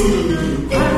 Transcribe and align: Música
Música 0.00 0.89